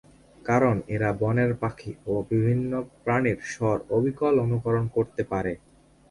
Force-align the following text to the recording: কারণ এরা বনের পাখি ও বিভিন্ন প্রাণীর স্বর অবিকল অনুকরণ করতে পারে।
কারণ 0.41 0.75
এরা 0.87 1.09
বনের 1.21 1.51
পাখি 1.61 1.91
ও 2.05 2.13
বিভিন্ন 2.31 2.71
প্রাণীর 3.03 3.39
স্বর 3.51 3.77
অবিকল 3.89 4.33
অনুকরণ 4.45 4.85
করতে 4.95 5.21
পারে। 5.31 5.53